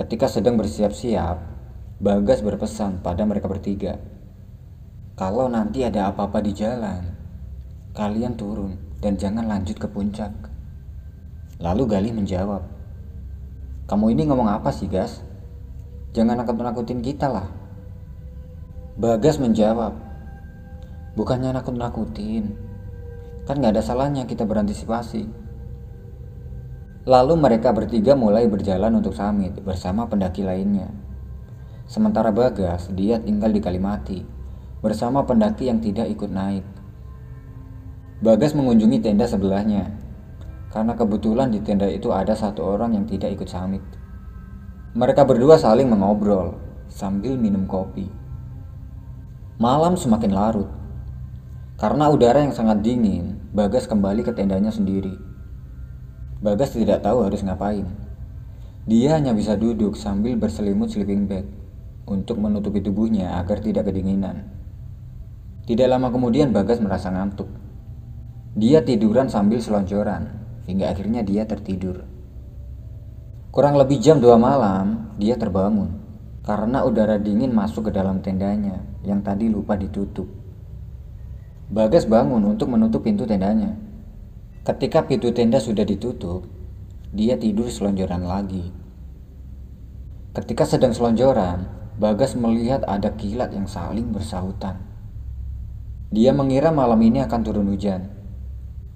Ketika 0.00 0.32
sedang 0.32 0.56
bersiap-siap, 0.56 1.58
Bagas 1.98 2.46
berpesan 2.46 3.02
pada 3.02 3.26
mereka 3.26 3.50
bertiga. 3.50 3.98
Kalau 5.18 5.50
nanti 5.50 5.82
ada 5.82 6.06
apa-apa 6.06 6.38
di 6.38 6.54
jalan, 6.54 7.10
kalian 7.90 8.38
turun 8.38 8.78
dan 9.02 9.18
jangan 9.18 9.50
lanjut 9.50 9.76
ke 9.82 9.90
puncak. 9.90 10.47
Lalu 11.58 11.90
Gali 11.90 12.10
menjawab, 12.14 12.62
Kamu 13.90 14.14
ini 14.14 14.30
ngomong 14.30 14.46
apa 14.46 14.70
sih, 14.70 14.86
Gas? 14.86 15.26
Jangan 16.14 16.38
nakut-nakutin 16.38 17.02
kita 17.02 17.26
lah. 17.26 17.50
Bagas 18.94 19.42
menjawab, 19.42 19.90
bukannya 21.18 21.50
nakut-nakutin. 21.58 22.54
Kan 23.42 23.58
gak 23.58 23.74
ada 23.74 23.82
salahnya 23.82 24.22
kita 24.30 24.46
berantisipasi. 24.46 25.26
Lalu 27.10 27.34
mereka 27.34 27.74
bertiga 27.74 28.14
mulai 28.14 28.46
berjalan 28.46 28.94
untuk 28.94 29.18
samit 29.18 29.58
bersama 29.58 30.06
pendaki 30.06 30.46
lainnya. 30.46 30.94
Sementara 31.90 32.30
Bagas, 32.30 32.86
dia 32.94 33.18
tinggal 33.18 33.50
di 33.50 33.58
Kalimati 33.58 34.22
bersama 34.78 35.26
pendaki 35.26 35.66
yang 35.66 35.82
tidak 35.82 36.06
ikut 36.06 36.30
naik. 36.30 36.62
Bagas 38.22 38.54
mengunjungi 38.54 39.02
tenda 39.02 39.26
sebelahnya 39.26 39.97
karena 40.68 40.92
kebetulan 40.92 41.48
di 41.48 41.64
tenda 41.64 41.88
itu 41.88 42.12
ada 42.12 42.36
satu 42.36 42.60
orang 42.64 42.92
yang 42.92 43.04
tidak 43.08 43.40
ikut 43.40 43.48
samit. 43.48 43.80
Mereka 44.92 45.24
berdua 45.24 45.56
saling 45.56 45.88
mengobrol 45.88 46.56
sambil 46.88 47.36
minum 47.36 47.64
kopi. 47.64 48.08
Malam 49.60 49.96
semakin 49.96 50.32
larut. 50.32 50.70
Karena 51.78 52.10
udara 52.10 52.42
yang 52.42 52.54
sangat 52.54 52.82
dingin, 52.82 53.38
Bagas 53.48 53.88
kembali 53.88 54.22
ke 54.26 54.36
tendanya 54.36 54.68
sendiri. 54.68 55.14
Bagas 56.38 56.76
tidak 56.76 57.00
tahu 57.00 57.24
harus 57.24 57.40
ngapain. 57.42 57.86
Dia 58.88 59.18
hanya 59.18 59.32
bisa 59.32 59.56
duduk 59.56 59.96
sambil 59.96 60.36
berselimut 60.36 60.92
sleeping 60.92 61.26
bag 61.26 61.46
untuk 62.08 62.40
menutupi 62.40 62.80
tubuhnya 62.80 63.36
agar 63.40 63.60
tidak 63.60 63.88
kedinginan. 63.88 64.48
Tidak 65.68 65.84
lama 65.84 66.08
kemudian 66.08 66.54
Bagas 66.54 66.80
merasa 66.80 67.12
ngantuk. 67.12 67.50
Dia 68.56 68.80
tiduran 68.82 69.28
sambil 69.28 69.60
selonjoran, 69.60 70.47
hingga 70.68 70.92
akhirnya 70.92 71.24
dia 71.24 71.48
tertidur. 71.48 72.04
Kurang 73.48 73.80
lebih 73.80 73.96
jam 73.98 74.20
2 74.20 74.36
malam, 74.36 75.16
dia 75.16 75.40
terbangun 75.40 75.96
karena 76.44 76.84
udara 76.84 77.16
dingin 77.16 77.52
masuk 77.52 77.88
ke 77.88 77.92
dalam 77.96 78.20
tendanya 78.20 78.84
yang 79.02 79.24
tadi 79.24 79.48
lupa 79.48 79.74
ditutup. 79.74 80.28
Bagas 81.72 82.04
bangun 82.04 82.44
untuk 82.44 82.68
menutup 82.68 83.04
pintu 83.04 83.24
tendanya. 83.24 83.76
Ketika 84.64 85.04
pintu 85.08 85.32
tenda 85.32 85.56
sudah 85.60 85.84
ditutup, 85.84 86.44
dia 87.12 87.40
tidur 87.40 87.72
selonjoran 87.72 88.24
lagi. 88.24 88.68
Ketika 90.36 90.68
sedang 90.68 90.92
selonjoran, 90.92 91.78
Bagas 91.98 92.38
melihat 92.38 92.86
ada 92.86 93.10
kilat 93.10 93.50
yang 93.50 93.66
saling 93.66 94.14
bersahutan. 94.14 94.78
Dia 96.14 96.30
mengira 96.30 96.70
malam 96.70 97.02
ini 97.02 97.18
akan 97.26 97.40
turun 97.42 97.66
hujan, 97.74 98.17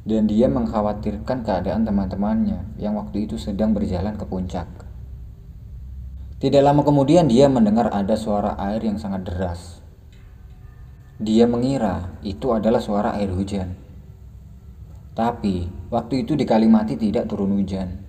dan 0.03 0.27
dia 0.27 0.51
mengkhawatirkan 0.51 1.47
keadaan 1.47 1.87
teman-temannya 1.87 2.75
yang 2.79 2.99
waktu 2.99 3.31
itu 3.31 3.39
sedang 3.39 3.71
berjalan 3.71 4.19
ke 4.19 4.27
puncak. 4.27 4.67
Tidak 6.43 6.59
lama 6.59 6.83
kemudian 6.83 7.31
dia 7.31 7.47
mendengar 7.47 7.87
ada 7.95 8.19
suara 8.19 8.59
air 8.59 8.83
yang 8.83 8.99
sangat 8.99 9.23
deras. 9.23 9.79
Dia 11.23 11.47
mengira 11.47 12.19
itu 12.27 12.51
adalah 12.51 12.83
suara 12.83 13.15
air 13.15 13.31
hujan. 13.31 13.79
Tapi 15.15 15.71
waktu 15.87 16.27
itu 16.27 16.35
di 16.35 16.43
Kalimati 16.43 16.99
tidak 16.99 17.31
turun 17.31 17.55
hujan. 17.55 18.03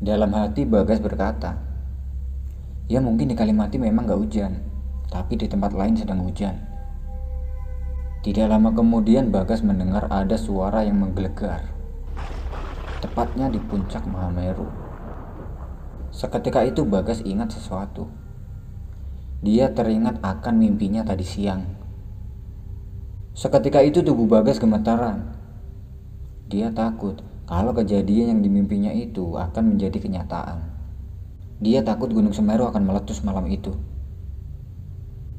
Dalam 0.00 0.32
hati 0.32 0.64
Bagas 0.64 0.96
berkata, 0.96 1.60
Ya 2.88 3.04
mungkin 3.04 3.28
di 3.28 3.36
Kalimati 3.36 3.76
memang 3.76 4.08
gak 4.08 4.20
hujan, 4.22 4.52
tapi 5.12 5.36
di 5.36 5.44
tempat 5.44 5.74
lain 5.74 5.98
sedang 5.98 6.24
hujan. 6.24 6.75
Tidak 8.26 8.50
lama 8.50 8.74
kemudian 8.74 9.30
Bagas 9.30 9.62
mendengar 9.62 10.10
ada 10.10 10.34
suara 10.34 10.82
yang 10.82 10.98
menggelegar. 10.98 11.70
Tepatnya 12.98 13.46
di 13.46 13.62
puncak 13.62 14.02
Mahameru. 14.02 14.66
Seketika 16.10 16.66
itu 16.66 16.82
Bagas 16.82 17.22
ingat 17.22 17.54
sesuatu. 17.54 18.10
Dia 19.46 19.70
teringat 19.70 20.18
akan 20.26 20.58
mimpinya 20.58 21.06
tadi 21.06 21.22
siang. 21.22 21.70
Seketika 23.30 23.86
itu 23.86 24.02
tubuh 24.02 24.26
Bagas 24.26 24.58
gemetaran. 24.58 25.30
Dia 26.50 26.74
takut 26.74 27.22
kalau 27.46 27.78
kejadian 27.78 28.34
yang 28.34 28.40
dimimpinya 28.42 28.90
itu 28.90 29.38
akan 29.38 29.78
menjadi 29.78 30.02
kenyataan. 30.02 30.66
Dia 31.62 31.86
takut 31.86 32.10
Gunung 32.10 32.34
Semeru 32.34 32.66
akan 32.66 32.90
meletus 32.90 33.22
malam 33.22 33.46
itu. 33.46 33.70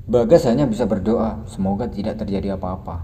Bagas 0.07 0.47
hanya 0.47 0.63
bisa 0.63 0.87
berdoa 0.87 1.43
semoga 1.51 1.91
tidak 1.91 2.15
terjadi 2.23 2.55
apa-apa. 2.55 3.03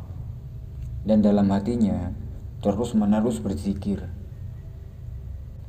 Dan 1.04 1.20
dalam 1.20 1.52
hatinya 1.52 2.16
terus-menerus 2.64 3.44
berzikir. 3.44 4.08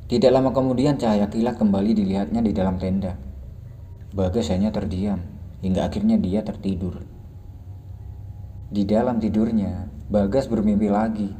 Tidak 0.07 0.31
lama 0.31 0.55
kemudian 0.55 0.95
cahaya 0.95 1.27
kilat 1.27 1.59
kembali 1.59 1.91
dilihatnya 1.91 2.39
di 2.39 2.55
dalam 2.55 2.79
tenda. 2.79 3.19
Bagas 4.15 4.47
hanya 4.47 4.71
terdiam 4.71 5.19
hingga 5.59 5.83
akhirnya 5.83 6.15
dia 6.15 6.39
tertidur. 6.39 7.03
Di 8.71 8.87
dalam 8.87 9.19
tidurnya, 9.19 9.91
Bagas 10.05 10.45
bermimpi 10.45 10.85
lagi. 10.85 11.33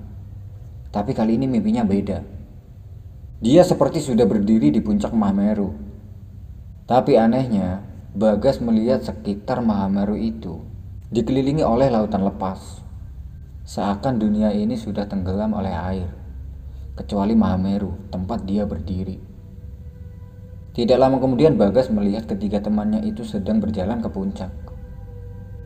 Tapi 0.89 1.13
kali 1.13 1.37
ini 1.37 1.45
mimpinya 1.45 1.85
beda. 1.85 2.19
Dia 3.37 3.61
seperti 3.61 4.01
sudah 4.01 4.25
berdiri 4.25 4.73
di 4.73 4.81
puncak 4.81 5.13
Mahameru. 5.13 5.69
Tapi 6.89 7.13
anehnya, 7.13 7.85
Bagas 8.15 8.63
melihat 8.63 9.03
sekitar 9.03 9.59
Mahameru 9.59 10.15
itu 10.15 10.63
dikelilingi 11.11 11.67
oleh 11.67 11.91
lautan 11.91 12.23
lepas. 12.23 12.79
Seakan 13.67 14.23
dunia 14.23 14.55
ini 14.55 14.79
sudah 14.79 15.03
tenggelam 15.03 15.51
oleh 15.51 15.75
air, 15.75 16.07
kecuali 16.95 17.35
Mahameru, 17.35 18.07
tempat 18.15 18.47
dia 18.47 18.63
berdiri. 18.63 19.19
Tidak 20.71 20.95
lama 20.95 21.19
kemudian 21.19 21.59
Bagas 21.59 21.91
melihat 21.91 22.23
ketiga 22.23 22.63
temannya 22.63 23.03
itu 23.03 23.27
sedang 23.27 23.59
berjalan 23.59 23.99
ke 23.99 24.07
puncak. 24.07 24.55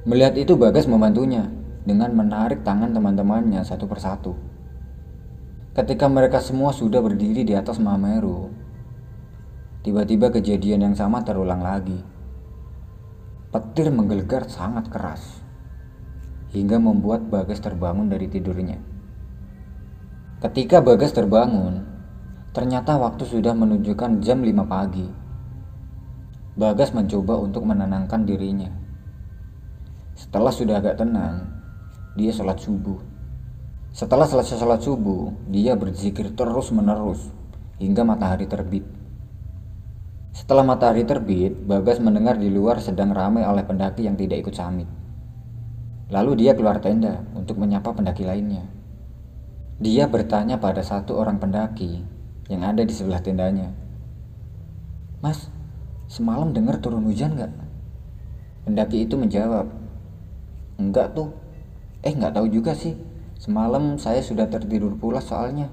Melihat 0.10 0.34
itu 0.34 0.58
Bagas 0.58 0.90
membantunya 0.90 1.46
dengan 1.86 2.18
menarik 2.18 2.66
tangan 2.66 2.90
teman-temannya 2.98 3.62
satu 3.62 3.86
persatu. 3.86 4.34
Ketika 5.78 6.10
mereka 6.10 6.42
semua 6.42 6.74
sudah 6.74 6.98
berdiri 6.98 7.46
di 7.46 7.54
atas 7.54 7.78
Mameru, 7.78 8.50
tiba-tiba 9.86 10.34
kejadian 10.34 10.90
yang 10.90 10.96
sama 10.98 11.22
terulang 11.22 11.62
lagi. 11.62 12.18
Petir 13.50 13.90
menggelegar 13.90 14.46
sangat 14.46 14.94
keras 14.94 15.42
hingga 16.54 16.78
membuat 16.78 17.34
Bagas 17.34 17.58
terbangun 17.58 18.06
dari 18.06 18.30
tidurnya. 18.30 18.78
Ketika 20.38 20.86
Bagas 20.86 21.18
terbangun, 21.18 21.82
ternyata 22.54 23.02
waktu 23.02 23.26
sudah 23.26 23.58
menunjukkan 23.58 24.22
jam 24.22 24.46
5 24.46 24.54
pagi. 24.70 25.10
Bagas 26.62 26.94
mencoba 26.94 27.42
untuk 27.42 27.66
menenangkan 27.66 28.22
dirinya. 28.22 28.70
Setelah 30.14 30.54
sudah 30.54 30.78
agak 30.78 31.02
tenang, 31.02 31.50
dia 32.14 32.30
sholat 32.30 32.62
subuh. 32.62 33.02
Setelah 33.90 34.30
selesai 34.30 34.62
sholat 34.62 34.86
subuh, 34.86 35.34
dia 35.50 35.74
berzikir 35.74 36.38
terus 36.38 36.70
menerus 36.70 37.34
hingga 37.82 38.06
matahari 38.06 38.46
terbit. 38.46 38.99
Setelah 40.30 40.62
matahari 40.62 41.04
terbit, 41.06 41.58
Bagas 41.66 41.98
mendengar 41.98 42.38
di 42.38 42.50
luar 42.54 42.78
sedang 42.80 43.14
ramai 43.14 43.46
oleh 43.46 43.66
pendaki 43.66 44.06
yang 44.06 44.14
tidak 44.14 44.46
ikut 44.46 44.56
samit. 44.56 44.86
Lalu 46.10 46.46
dia 46.46 46.58
keluar 46.58 46.82
tenda 46.82 47.22
untuk 47.38 47.58
menyapa 47.62 47.94
pendaki 47.94 48.26
lainnya. 48.26 48.66
Dia 49.80 50.10
bertanya 50.10 50.58
pada 50.58 50.82
satu 50.82 51.18
orang 51.18 51.38
pendaki 51.38 52.02
yang 52.50 52.66
ada 52.66 52.82
di 52.82 52.94
sebelah 52.94 53.22
tendanya. 53.22 53.74
Mas, 55.22 55.50
semalam 56.10 56.50
dengar 56.54 56.82
turun 56.82 57.06
hujan 57.06 57.38
gak? 57.38 57.54
Pendaki 58.66 59.06
itu 59.06 59.16
menjawab, 59.18 59.70
Enggak 60.80 61.12
tuh. 61.12 61.36
Eh 62.00 62.16
nggak 62.16 62.40
tahu 62.40 62.48
juga 62.48 62.72
sih. 62.72 62.96
Semalam 63.36 64.00
saya 64.00 64.24
sudah 64.24 64.48
tertidur 64.48 64.96
pula 64.96 65.20
soalnya. 65.20 65.68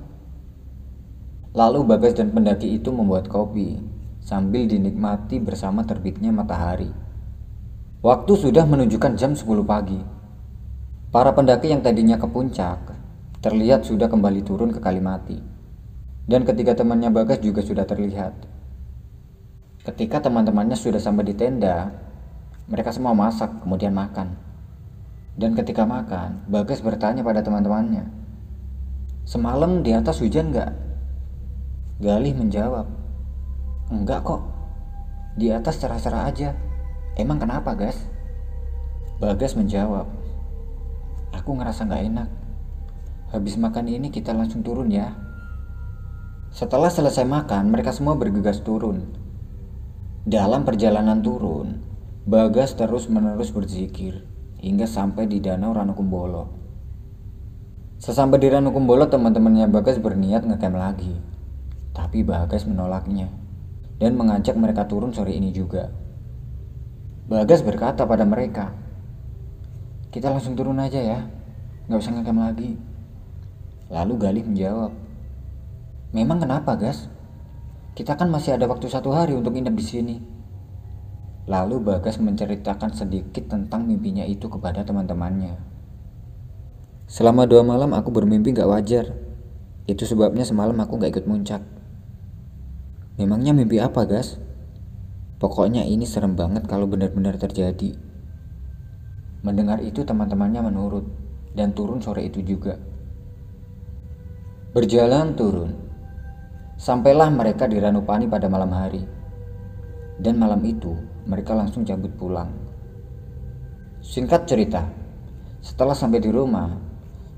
Lalu 1.55 1.87
Bagas 1.87 2.19
dan 2.19 2.35
pendaki 2.35 2.75
itu 2.75 2.91
membuat 2.91 3.31
kopi 3.31 3.96
sambil 4.27 4.67
dinikmati 4.67 5.39
bersama 5.39 5.87
terbitnya 5.87 6.35
matahari. 6.35 6.91
Waktu 8.03 8.33
sudah 8.35 8.67
menunjukkan 8.67 9.15
jam 9.15 9.39
10 9.39 9.63
pagi. 9.63 10.03
Para 11.15 11.31
pendaki 11.31 11.71
yang 11.71 11.87
tadinya 11.87 12.19
ke 12.19 12.27
puncak 12.27 12.91
terlihat 13.39 13.87
sudah 13.87 14.11
kembali 14.11 14.43
turun 14.43 14.75
ke 14.75 14.83
Kalimati. 14.83 15.39
Dan 16.27 16.43
ketiga 16.43 16.75
temannya 16.75 17.15
Bagas 17.15 17.39
juga 17.39 17.63
sudah 17.63 17.87
terlihat. 17.87 18.35
Ketika 19.87 20.19
teman-temannya 20.19 20.75
sudah 20.75 20.99
sampai 20.99 21.31
di 21.31 21.39
tenda, 21.39 21.95
mereka 22.67 22.91
semua 22.91 23.15
masak 23.15 23.63
kemudian 23.63 23.95
makan. 23.95 24.35
Dan 25.39 25.55
ketika 25.55 25.87
makan, 25.87 26.43
Bagas 26.51 26.83
bertanya 26.83 27.23
pada 27.23 27.47
teman-temannya, 27.47 28.11
Semalam 29.23 29.83
di 29.87 29.95
atas 29.95 30.19
hujan 30.23 30.51
gak? 30.55 30.75
Galih 32.03 32.35
menjawab, 32.35 33.06
Enggak 33.87 34.27
kok, 34.27 34.43
di 35.39 35.55
atas 35.55 35.79
cerah-cerah 35.79 36.27
aja. 36.27 36.59
Emang 37.15 37.39
kenapa, 37.39 37.71
Gas? 37.79 37.95
Bagas 39.23 39.55
menjawab, 39.55 40.11
Aku 41.31 41.55
ngerasa 41.55 41.87
gak 41.87 42.03
enak. 42.03 42.29
Habis 43.31 43.55
makan 43.55 43.87
ini 43.87 44.11
kita 44.11 44.35
langsung 44.35 44.67
turun 44.67 44.91
ya. 44.91 45.15
Setelah 46.51 46.91
selesai 46.91 47.23
makan, 47.23 47.71
mereka 47.71 47.95
semua 47.95 48.19
bergegas 48.19 48.59
turun. 48.67 49.07
Dalam 50.27 50.67
perjalanan 50.67 51.23
turun, 51.23 51.79
Bagas 52.27 52.75
terus-menerus 52.75 53.55
berzikir 53.55 54.27
hingga 54.59 54.91
sampai 54.91 55.31
di 55.31 55.39
danau 55.39 55.71
Ranukumbolo. 55.71 56.51
Sesampai 58.03 58.43
di 58.43 58.51
Ranukumbolo, 58.51 59.07
teman-temannya 59.07 59.71
Bagas 59.71 60.03
berniat 60.03 60.43
ngecamp 60.43 60.75
lagi. 60.75 61.15
Tapi 61.95 62.27
Bagas 62.27 62.67
menolaknya 62.67 63.46
dan 63.97 64.17
mengajak 64.17 64.57
mereka 64.57 64.85
turun 64.85 65.13
sore 65.13 65.33
ini 65.33 65.53
juga. 65.53 65.93
Bagas 67.27 67.65
berkata 67.65 68.07
pada 68.07 68.23
mereka, 68.23 68.71
kita 70.15 70.31
langsung 70.31 70.55
turun 70.55 70.79
aja 70.79 71.01
ya, 71.01 71.19
nggak 71.91 72.01
usah 72.01 72.13
ngecamp 72.15 72.41
lagi. 72.41 72.79
Lalu 73.91 74.13
Galih 74.19 74.45
menjawab, 74.47 74.93
memang 76.11 76.39
kenapa 76.43 76.75
Gas? 76.75 77.07
Kita 77.97 78.13
kan 78.19 78.29
masih 78.29 78.59
ada 78.59 78.69
waktu 78.69 78.93
satu 78.93 79.15
hari 79.15 79.33
untuk 79.33 79.57
nginep 79.57 79.75
di 79.75 79.85
sini. 79.85 80.17
Lalu 81.47 81.79
Bagas 81.81 82.19
menceritakan 82.19 82.93
sedikit 82.93 83.47
tentang 83.47 83.87
mimpinya 83.87 84.27
itu 84.27 84.51
kepada 84.51 84.83
teman-temannya. 84.83 85.57
Selama 87.07 87.47
dua 87.47 87.63
malam 87.63 87.95
aku 87.95 88.11
bermimpi 88.11 88.51
gak 88.51 88.67
wajar. 88.67 89.15
Itu 89.87 90.03
sebabnya 90.03 90.43
semalam 90.43 90.75
aku 90.83 90.99
gak 90.99 91.15
ikut 91.15 91.27
muncak. 91.31 91.63
Memangnya 93.17 93.57
mimpi 93.57 93.81
apa, 93.81 94.05
gas? 94.05 94.37
Pokoknya 95.41 95.89
ini 95.89 96.05
serem 96.05 96.37
banget 96.37 96.69
kalau 96.69 96.85
benar-benar 96.85 97.41
terjadi. 97.41 97.97
Mendengar 99.41 99.81
itu 99.81 100.05
teman-temannya 100.05 100.61
menurut 100.69 101.05
dan 101.57 101.73
turun 101.73 102.05
sore 102.05 102.29
itu 102.29 102.45
juga. 102.45 102.77
Berjalan 104.77 105.33
turun. 105.33 105.73
Sampailah 106.77 107.33
mereka 107.33 107.65
di 107.65 107.81
Ranupani 107.81 108.29
pada 108.29 108.53
malam 108.53 108.69
hari. 108.77 109.01
Dan 110.21 110.37
malam 110.37 110.61
itu 110.69 110.93
mereka 111.25 111.57
langsung 111.57 111.89
cabut 111.89 112.13
pulang. 112.21 112.53
Singkat 114.05 114.45
cerita, 114.45 114.85
setelah 115.65 115.97
sampai 115.97 116.21
di 116.21 116.29
rumah, 116.29 116.69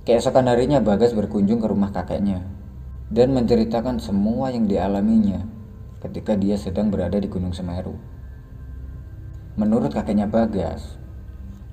Keesokan 0.08 0.48
harinya 0.48 0.80
Bagas 0.80 1.12
berkunjung 1.12 1.60
ke 1.60 1.68
rumah 1.68 1.92
kakeknya 1.92 2.40
dan 3.12 3.28
menceritakan 3.36 4.00
semua 4.00 4.48
yang 4.48 4.64
dialaminya 4.64 5.57
ketika 5.98 6.38
dia 6.38 6.54
sedang 6.54 6.94
berada 6.94 7.18
di 7.18 7.26
Gunung 7.26 7.50
Semeru. 7.50 7.98
Menurut 9.58 9.90
kakeknya 9.90 10.30
Bagas, 10.30 10.94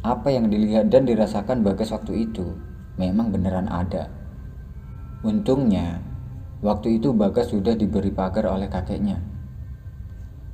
apa 0.01 0.33
yang 0.33 0.49
dilihat 0.49 0.89
dan 0.89 1.05
dirasakan 1.05 1.61
Bagas 1.61 1.93
waktu 1.93 2.29
itu 2.29 2.57
memang 2.97 3.29
beneran 3.29 3.69
ada. 3.69 4.09
Untungnya, 5.21 6.01
waktu 6.65 6.97
itu 6.97 7.13
Bagas 7.13 7.53
sudah 7.53 7.77
diberi 7.77 8.09
pagar 8.09 8.49
oleh 8.49 8.65
kakeknya. 8.65 9.21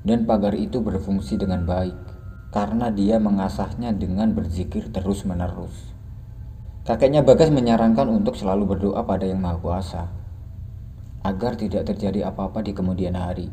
Dan 0.04 0.28
pagar 0.28 0.58
itu 0.58 0.84
berfungsi 0.84 1.40
dengan 1.40 1.64
baik 1.64 1.96
karena 2.52 2.92
dia 2.92 3.16
mengasahnya 3.16 3.96
dengan 3.96 4.36
berzikir 4.36 4.92
terus-menerus. 4.92 5.96
Kakeknya 6.84 7.24
Bagas 7.24 7.48
menyarankan 7.54 8.12
untuk 8.12 8.36
selalu 8.36 8.76
berdoa 8.76 9.08
pada 9.08 9.24
Yang 9.24 9.40
Maha 9.40 9.58
Kuasa 9.62 10.21
agar 11.22 11.54
tidak 11.58 11.86
terjadi 11.86 12.30
apa-apa 12.30 12.66
di 12.66 12.74
kemudian 12.74 13.14
hari. 13.14 13.50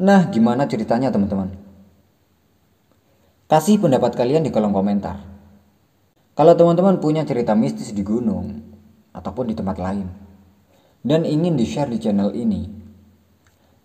Nah, 0.00 0.32
gimana 0.32 0.64
ceritanya 0.64 1.12
teman-teman? 1.12 1.52
Kasih 3.52 3.76
pendapat 3.76 4.16
kalian 4.16 4.40
di 4.40 4.48
kolom 4.48 4.72
komentar. 4.72 5.20
Kalau 6.32 6.56
teman-teman 6.56 7.04
punya 7.04 7.20
cerita 7.28 7.52
mistis 7.52 7.92
di 7.92 8.00
gunung 8.00 8.64
ataupun 9.12 9.52
di 9.52 9.54
tempat 9.58 9.76
lain, 9.76 10.08
dan 11.04 11.28
ingin 11.28 11.52
di-share 11.52 11.92
di 11.92 12.00
channel 12.00 12.32
ini, 12.32 12.79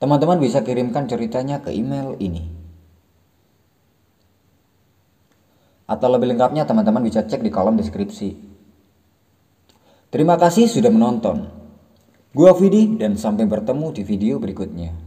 teman-teman 0.02 0.42
bisa 0.42 0.66
kirimkan 0.66 1.08
ceritanya 1.08 1.62
ke 1.62 1.72
email 1.72 2.18
ini. 2.18 2.44
Atau 5.86 6.10
lebih 6.10 6.34
lengkapnya 6.34 6.66
teman-teman 6.66 7.06
bisa 7.06 7.22
cek 7.22 7.46
di 7.46 7.54
kolom 7.54 7.78
deskripsi. 7.78 8.30
Terima 10.10 10.34
kasih 10.40 10.66
sudah 10.66 10.90
menonton. 10.90 11.46
Gua 12.34 12.52
Vidi 12.58 12.98
dan 12.98 13.16
sampai 13.16 13.46
bertemu 13.48 13.94
di 13.94 14.04
video 14.04 14.42
berikutnya. 14.42 15.05